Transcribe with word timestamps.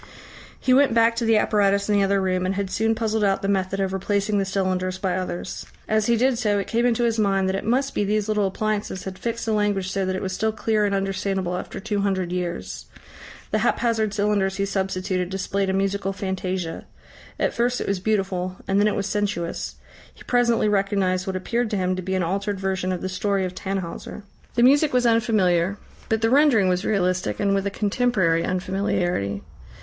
He 0.59 0.73
went 0.73 0.95
back 0.95 1.15
to 1.17 1.25
the 1.25 1.37
apparatus 1.37 1.87
in 1.87 1.93
the 1.95 2.01
other 2.03 2.19
room, 2.19 2.43
and 2.43 2.55
had 2.55 2.71
soon 2.71 2.95
puzzled 2.95 3.23
out 3.23 3.43
the 3.43 3.47
method 3.47 3.79
of 3.79 3.93
replacing 3.93 4.39
the 4.39 4.45
cylinders 4.45 4.97
by 4.97 5.15
others. 5.15 5.67
As 5.87 6.07
he 6.07 6.17
did 6.17 6.39
so, 6.39 6.57
it 6.57 6.65
came 6.65 6.87
into 6.87 7.03
his 7.03 7.19
mind 7.19 7.47
that 7.47 7.55
it 7.55 7.63
must 7.63 7.93
be 7.93 8.03
these 8.03 8.27
little 8.27 8.47
appliances 8.47 9.03
had 9.03 9.19
fixed 9.19 9.45
the 9.45 9.53
language 9.53 9.91
so 9.91 10.03
that 10.07 10.15
it 10.15 10.21
was 10.23 10.33
still 10.33 10.51
clear 10.51 10.85
and 10.85 10.95
understandable 10.95 11.55
after 11.55 11.79
two 11.79 11.99
hundred 12.01 12.31
years. 12.31 12.87
The 13.51 13.59
haphazard 13.59 14.11
cylinders 14.11 14.55
he 14.55 14.65
substituted 14.65 15.29
displayed 15.29 15.69
a 15.69 15.71
musical 15.73 16.13
fantasia. 16.13 16.85
At 17.39 17.53
first 17.53 17.79
it 17.79 17.85
was 17.87 17.99
beautiful, 17.99 18.55
and 18.67 18.79
then 18.79 18.87
it 18.87 18.95
was 18.95 19.05
sensuous. 19.05 19.75
He 20.11 20.23
presently 20.23 20.67
recognised 20.67 21.27
what 21.27 21.35
appeared 21.35 21.69
to 21.69 21.77
him 21.77 21.95
to 21.95 22.01
be 22.01 22.15
an 22.15 22.23
altered 22.23 22.59
version 22.59 22.91
of 22.91 23.01
the 23.01 23.07
story 23.09 23.45
of 23.45 23.53
Tannhauser. 23.53 24.23
The 24.55 24.63
music 24.63 24.93
was 24.93 25.05
unfamiliar. 25.05 25.77
But 26.09 26.21
the 26.21 26.31
rendering 26.31 26.69
was 26.69 26.83
realistic, 26.83 27.39
and 27.39 27.53
with 27.53 27.67
a 27.67 27.69
contemporary 27.69 28.43
unfamiliarity. 28.43 29.43